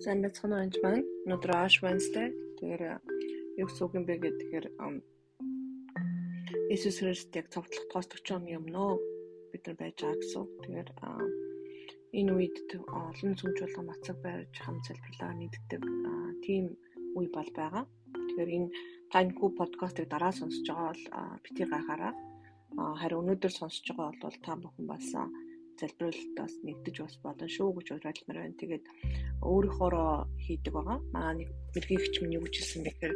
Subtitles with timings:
[0.00, 1.08] Сайн байцгаана уу энэ маань.
[1.28, 2.32] Өнөөдөр Ash Wednesday.
[2.56, 2.82] Тэгэхээр
[3.60, 4.66] юу гэсэн үг юм бэ гэхээр
[6.72, 8.96] Иесус Христ яг цогцлогдохоос 40 оны өмнө
[9.52, 10.44] бид нар байж байгаа гэсэн.
[10.64, 10.88] Тэгэхээр
[12.16, 12.56] энэ үед
[12.88, 15.82] олон сүмж болгон мацаг барьж хам залбирлаа нийтдэг
[16.48, 16.64] тийм
[17.20, 17.84] үе бол байгаа.
[18.16, 18.72] Тэгэхээр энэ
[19.12, 21.04] таньхүү подкастыг дараа сонсож байгаа бол
[21.44, 22.12] бити гайхаараа.
[23.00, 25.12] Харин өнөөдөр сонсож байгаа бол та бүхэн бас
[25.80, 28.60] залбируулалтаас нэгдэж бас болно шүү гэж уриалмаар байна.
[28.60, 28.84] Тэгээд
[29.50, 30.12] өөрийнхоороо
[30.44, 30.98] хийдэг байгаа.
[31.14, 33.14] Манай нэг мэрэгч минь юу гэж хэлсэн бэхээр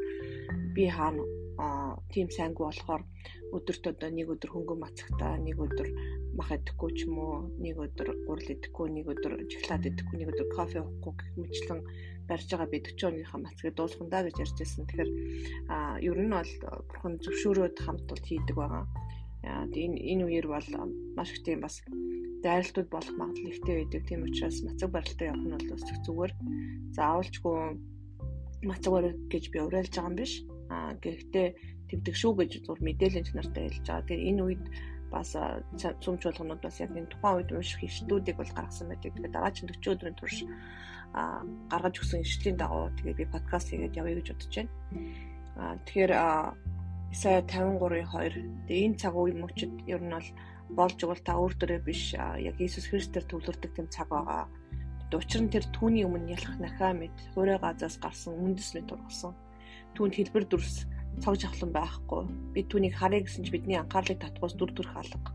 [0.74, 1.24] би хаана
[2.12, 3.02] тийм сайнгүй болохоор
[3.56, 5.88] өдөрт одоо нэг өдөр хөнгөн мацагтаа нэг өдөр
[6.34, 10.48] мах идэхгүй ч юм уу нэг өдөр гурал идэхгүй нэг өдөр шоколад идэхгүй нэг өдөр
[10.50, 11.80] кофе уухгүй гэх мэтлэн
[12.26, 14.82] барьж байгаа би 40 оныхаа мацгийг дуусгандаа гэж ярьж байсан.
[14.88, 15.10] Тэгэхээр
[15.70, 16.52] а ер нь бол
[16.88, 18.84] бурхан зөвшөөрөөд хамт бол хийдэг байгаа.
[19.44, 20.68] Энэ энэ үеэр бол
[21.14, 21.78] маш их тийм бас
[22.44, 24.02] дайралтууд болох магадлал ихтэй байдаг.
[24.04, 26.32] Тийм учраас мацаг барилтаа явах нь бол бас зүгээр.
[26.96, 27.56] Заавалчгүй
[28.68, 30.32] мацаг барих гэж би уриалж байгаа юм биш.
[30.68, 31.48] Аа гэхдээ
[31.88, 34.04] тэгдэг шүү гэж зур мэдээлэл нартай хэлж байгаа.
[34.04, 34.64] Тэгэхээр энэ үед
[35.14, 35.30] бас
[36.02, 39.12] цөмч болгонууд бас яг энэ тухайн үед унших ишлүүдийг бол гаргасан байдаг.
[39.12, 40.36] Тэгэхээр дараагийн 40 өдрийн турш
[41.14, 44.72] а гаргаж өгсөн ишлэлийн дагуу тэгээд би подкаст хийгээд явъя гэж бодож байна.
[45.56, 46.12] А тэгэхээр
[47.14, 48.66] Исая 53-ийн 2.
[48.66, 50.28] Тэгээ энэ цаг үе мөчид ер нь бол
[50.70, 54.48] болж игэл та өөр дөрөө биш яг Иесус Христээр төвлөрдөг тэм цаг байгаа.
[55.14, 59.30] Учир нь тэр түүний өмнө ялах нахаа мэд хуурай газаас гарсан үндэслэл тургасан.
[59.94, 60.90] Түүнд хэлбэр дүрс
[61.22, 62.22] цог жавхлан байхгүй.
[62.50, 65.30] Бид түүнийг харъя гэсэн чи бидний анхаарлыг татгуус дүр төрх алга.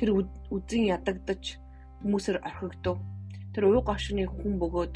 [0.00, 1.60] Тэр үзэн ядагдаж
[2.00, 3.04] хүмүүсээр орхигдов.
[3.52, 4.94] Тэр уу гашууны хүн бөгөөд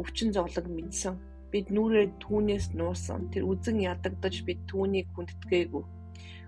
[0.00, 1.20] өвчин зовлог мэдсэн.
[1.52, 3.28] Бид нүрээ түүнээс нуусан.
[3.36, 5.84] Тэр үзэн ядагдаж бид түүнийг хүндэтгээгүй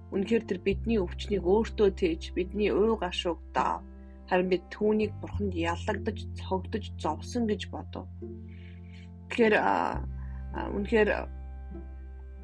[0.08, 3.84] Үнэхээр тэр бидний өвчнийг өөртөө тээж бидний уу гашууг даа.
[4.28, 8.08] Харин бид түүнийг бурханд яллагдаж, цогдож, зовсон гэж бодов.
[9.28, 9.54] Тэгэхээр
[10.76, 11.10] үнэхээр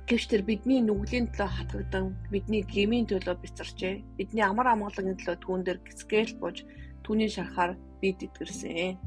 [0.09, 4.05] гэвч тэр бидний нүглийн төлөө хатгагдан, бидний гмийн төлөө бицарчээ.
[4.21, 6.65] Бидний амар амгалангийн төлөө түүн дээр гисгээл бууж,
[7.05, 9.01] түүний шарахаар бид итгэрсэн.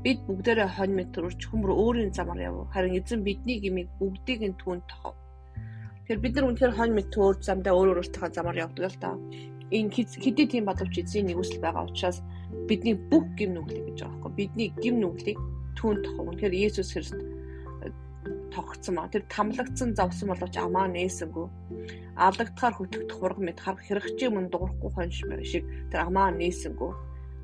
[0.00, 2.68] Бид бүгдээрээ хонь мэт төрч хүмөр өөрийн замаар яв.
[2.72, 5.16] Харин эзэн бидний гмийг бүгдийг нь түүнд тохов.
[6.04, 9.16] Тэгэхээр бид нар үнэхээр хонь мэд төөр замдаа өөр өөртөө замаар явдаг л та.
[9.72, 9.88] Энэ
[10.20, 12.20] хэдий тийм бодовч эзний нэгүсэл байгаа учраас
[12.68, 14.32] бидний бүх гим нүглийг гэж байгаа байхгүй.
[14.36, 15.40] Бидний гим нүглийг
[15.80, 16.28] түүн тохов.
[16.28, 17.88] Үнэхээр Есүс Христ э,
[18.52, 19.08] тогтсон маа.
[19.08, 21.46] Тэр тамлагдсан завсан боловч амаа нээсэнгүү.
[22.20, 26.92] Алдагдахаар хөтгөх хург мэд харах хэрэгчээ мөн дуурахгүй хонш шиг тэр амаа нээсэнгүү.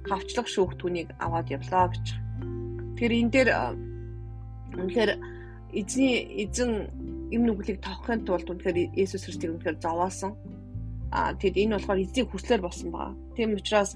[0.04, 2.06] Хавчлах шүүх түүнийг аваад явлаа гэж.
[3.00, 3.72] Тэр энэ дээр э,
[4.84, 5.10] үнэхээр
[5.72, 6.99] эзний эзэн
[7.34, 10.32] эм нүглийг тоохын тулд үнэхээр Есүс Христийг үнэхээр зовоосон.
[11.14, 13.14] Аа тэгэд энэ болохоор эзний хүслээр болсон байгаа.
[13.34, 13.94] Тийм учраас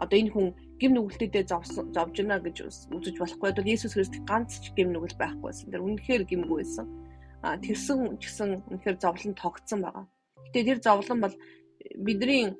[0.00, 0.46] одоо энэ хүн
[0.80, 2.56] гим нүгэлтэдээ зовсон зовж гинэ гэж
[2.96, 5.68] үзэж болохгүй бол Есүс Христ ганц ч гим нүгэл байхгүйсэн.
[5.72, 6.86] Тэр үнэхээр гимгүй байсан.
[7.44, 10.04] Аа тэрсэн ч гэсэн үнэхээр зовлон тогтсон байгаа.
[10.48, 11.36] Гэтэ тэр зовлон бол
[12.00, 12.56] бидний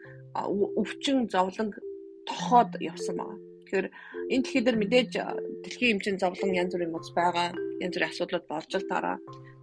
[0.80, 1.68] өвчин зовлон
[2.28, 3.38] тохоод явсан байгаа.
[3.64, 3.88] Тэгэхээр
[4.32, 5.10] энэ дэлхий дээр мэдээж
[5.64, 7.48] дэлхийн эмчийн зовлон янз бүрийн моц байгаа.
[7.84, 9.16] Янз бүрийн асуудлууд болж л тараа.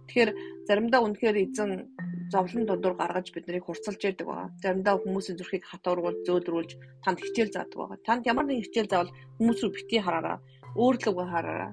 [0.08, 0.30] Тэгэхээр
[0.68, 1.70] заримдаа үнэхээр эзэн
[2.32, 4.48] зовлон дундуур гаргаж биднийг хурцлж яадаг байгаа.
[4.62, 6.70] Заримдаа хүмүүсийн зүрхийг хатуургуул, зөөлрүүлж
[7.04, 7.98] танд хичээл заадаг байгаа.
[8.08, 10.38] Танд ямар нэгэн хичээл заавал хүмүүс рүү битгий хараараа,
[10.76, 11.72] өөрлөгөө хараараа.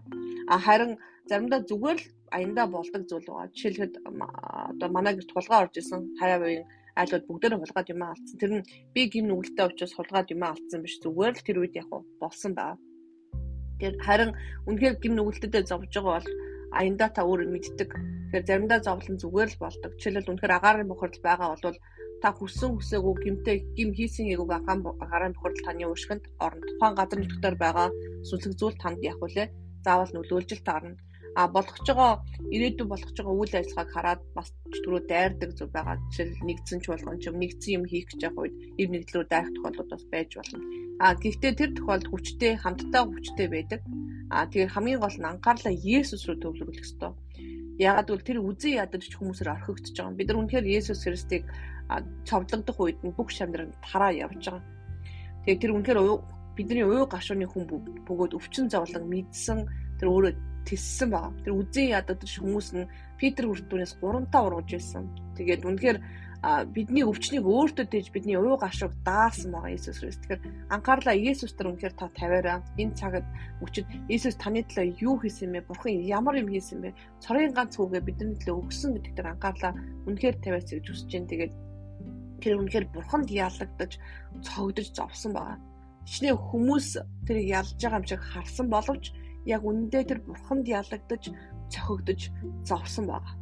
[0.52, 0.92] А харин
[1.30, 2.08] заримдаа зүгээр л
[2.38, 3.52] аяндаа болдог зүйл байгаа.
[3.56, 6.66] Жишээлхэд одоо манай гэрт хулгай орж исэн хараа буян
[6.96, 8.38] айлууд бүгдээрээ хулгаад юм алдсан.
[8.40, 11.90] Тэр нь би гин нүгэлтэй учраас хулгаад юм алдсан биш зүгээр л тэр үед яг
[12.22, 12.80] болсон баа.
[13.80, 14.32] Тэр харин
[14.68, 16.30] үнэхээр гин нүгэлтэд зовж байгаа бол
[16.72, 17.90] аяндаа та өөр мэддэг.
[17.94, 19.92] Тэгэхээр заримдаа зовлон зүгээр л болдог.
[20.00, 21.78] Жишээлбэл үнэхээр агаарын бохирдол байгаа бол
[22.22, 26.66] та хүссэн хүсээгүй гимтэй гим хийсэн ягууг агаарын бохирдол таны уушгинд орно.
[26.66, 27.88] Тухайн газар нутгаар байгаа
[28.28, 29.48] сүнслэг зүйл танд яг үлээ
[29.86, 30.98] заавал нөлөөлж таарна.
[31.36, 32.24] А болгож байгаа
[32.56, 36.00] ирээдүйн болгож байгаа үйл ажиллагааг хараад бас түрүү дайрдаг зүг байгаа.
[36.16, 39.52] Жишээл нэгдсэн ч болгон ч юм нэгдсэн юм хийх гэж явах үед ив нэгдлүүд дайрах
[39.56, 40.60] тохиолдлууд бас байж болно.
[41.04, 43.82] А гэхдээ тэр тохиолдолд хүчтэй хамтдаа хүчтэй байдаг.
[44.32, 47.12] А тэгээ хамгийн гол нь анхаарлаа Есүс рүү төвлөрүүлэх ёстой.
[47.84, 50.16] Ягаад гэвэл тэр үзэн ядаж хүмүүсээр орхигдож байгаа.
[50.16, 51.44] Бид нар үнэхээр Есүс Христийг
[52.24, 54.64] цовдлогдох үед нь бүх шамдрын тараа явж байгаа.
[55.44, 56.00] Тэгээ тэр үнэхээр
[56.56, 57.68] бидний уу гашууны хүн
[58.08, 59.68] бөгөөд өвчин зовлон мэдсэн
[60.00, 60.34] тэр өөрөө
[60.66, 61.34] тиссэн байгаа.
[61.46, 65.08] Тэр үзэн ядагдаж хүмүүс нь Питер хүртүүнээс 3 та ургаж байсан.
[65.38, 65.98] Тэгээд үнэхээр
[66.76, 70.22] бидний өвчнийг өөртөө дэж бидний уу гашууг даасан байгаа Иесус Христ.
[70.22, 72.62] Тэгэхээр анхаарлаа Иесус дээр үнэхээр та тавиараа.
[72.78, 73.26] Энэ цагт
[73.66, 75.66] өчид Иесус таны төлөө юу хийсэн бэ?
[75.66, 76.94] Бурхан ямар юм хийсэн бэ?
[77.24, 79.74] Цорын ганц хүүгээ бидний төлөө өгсөн гэдэг дээр анхаарлаа
[80.06, 81.30] үнэхээр тавиац гэж хүсэж байна.
[81.34, 81.54] Тэгээд
[82.46, 83.92] тэр үнэхээр бурханд яалагдаж
[84.46, 85.58] цогдож зовсон байгаа.
[86.06, 86.88] Хичнээн хүмүүс
[87.26, 89.06] тэрийг ялж байгаа юм шиг харсан боловч
[89.46, 91.30] яг үнэндээ тэр бурханд ялагдаж
[91.70, 92.34] цохигдож
[92.66, 93.36] зовсон байгаа.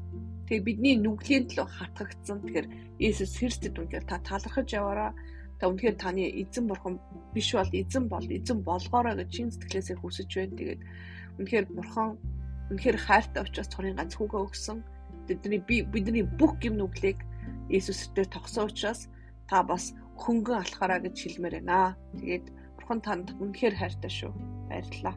[0.47, 2.43] Тэгээ бидний нүглийн төлөө хатгагдсан.
[2.43, 2.67] Тэгэхээр
[2.99, 5.11] Иесус Христэд үнээр та талархаж яваараа.
[5.59, 6.99] Та үнэхээр таны эзэн бурхан
[7.31, 10.57] биш бол эзэн бол эзэн болгоорой гэж чин сэтгэлээсээ хүсэж байна.
[10.59, 10.81] Тэгээд
[11.39, 12.09] үнэхээр бурхан
[12.75, 14.77] үнэхээр хайртай учраас цорын ганц хүүгээ өгсөн.
[15.31, 17.23] Бидний би бидний бүх гим нүглийг
[17.71, 19.07] Иесустэй тогсон учраас
[19.47, 21.95] та бас хөнгөн алхаараа гэж хэлмээр байна.
[22.19, 22.45] Тэгээд
[22.75, 24.31] бурхан танд үнэхээр хайртай шүү.
[24.67, 25.15] Баярлалаа.